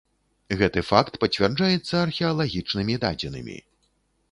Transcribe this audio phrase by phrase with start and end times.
[0.61, 3.57] Гэты факт пацвярджаюцца археалагічнымі дадзенымі.